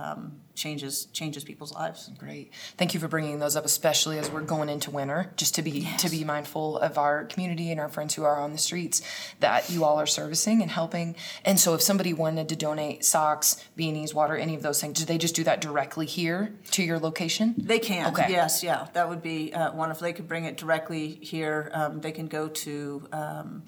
[0.54, 2.10] changes changes people's lives.
[2.18, 5.62] Great, thank you for bringing those up, especially as we're going into winter, just to
[5.62, 6.02] be yes.
[6.02, 9.02] to be mindful of our community and our friends who are on the streets
[9.40, 11.14] that you all are servicing and helping.
[11.44, 15.04] And so, if somebody wanted to donate socks, beanies, water, any of those things, do
[15.04, 17.54] they just do that directly here to your location?
[17.58, 18.12] They can.
[18.12, 18.26] Okay.
[18.30, 18.62] Yes.
[18.62, 18.86] Yeah.
[18.94, 20.04] That would be uh, wonderful.
[20.04, 21.70] They could bring it directly here.
[21.74, 23.08] Um, they can go to.
[23.12, 23.64] Um,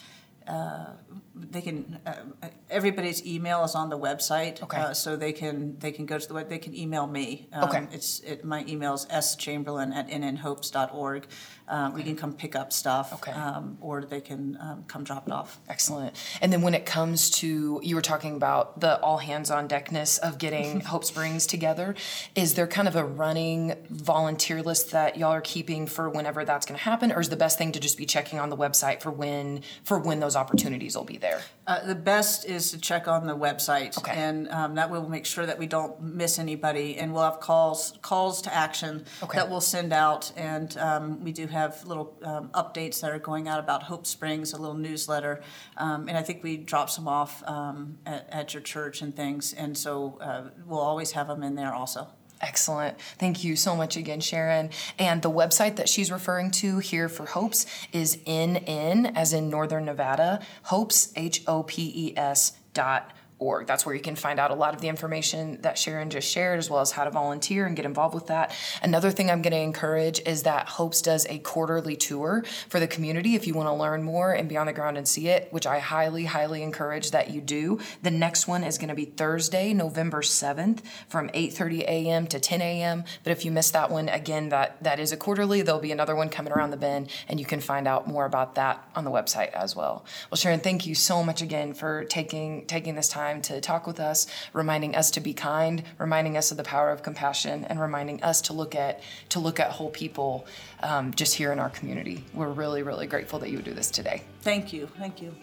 [0.47, 0.91] uh,
[1.35, 4.77] they can uh, everybody's email is on the website okay.
[4.77, 7.65] Uh, so they can they can go to the web they can email me um,
[7.65, 11.27] okay it's it, my email is schamberlain at nnhopes.org
[11.71, 11.95] okay.
[11.95, 13.33] we can come pick up stuff okay.
[13.33, 17.31] um, or they can um, come drop it off excellent and then when it comes
[17.31, 21.95] to you were talking about the all hands on deckness of getting hope springs together
[22.35, 26.67] is there kind of a running volunteer list that y'all are keeping for whenever that's
[26.67, 29.01] going to happen or is the best thing to just be checking on the website
[29.01, 33.09] for when for when those opportunities will be there uh, the best is to check
[33.09, 34.13] on the website, okay.
[34.13, 36.97] and um, that will make sure that we don't miss anybody.
[36.99, 39.39] And we'll have calls calls to action okay.
[39.39, 43.49] that we'll send out, and um, we do have little um, updates that are going
[43.49, 45.43] out about Hope Springs, a little newsletter,
[45.79, 49.53] um, and I think we drop some off um, at, at, your church and things,
[49.55, 52.09] and so uh, we'll always have them in there also.
[52.41, 53.01] Excellent.
[53.19, 54.69] Thank you so much again, Sharon.
[54.99, 59.87] And the website that she's referring to here for Hopes is NN, as in Northern
[59.87, 63.67] Nevada, Hopes, H O P E S dot org.
[63.67, 66.59] That's where you can find out a lot of the information that Sharon just shared,
[66.59, 68.55] as well as how to volunteer and get involved with that.
[68.83, 72.87] Another thing I'm going to encourage is that Hopes does a quarterly tour for the
[72.87, 75.49] community if you want to learn more and be on the ground and see it,
[75.51, 77.81] which I highly, highly encourage that you do.
[78.03, 82.27] The next one is going to be Thursday, November 7th from 8:30 a.m.
[82.29, 83.05] to 10 a.m.
[83.25, 85.63] But if you miss that one, again, that that is a quarterly.
[85.63, 88.55] There'll be another one coming around the bend, and you can find out more about
[88.55, 90.05] that on the website as well.
[90.31, 93.87] Well, Sharon, thank you so much again for taking taking this time time to talk
[93.87, 97.81] with us, reminding us to be kind, reminding us of the power of compassion, and
[97.81, 99.01] reminding us to look at
[99.31, 100.47] to look at whole people
[100.83, 102.25] um, just here in our community.
[102.35, 104.23] We're really, really grateful that you would do this today.
[104.43, 104.89] Thank you.
[104.99, 105.35] Thank you.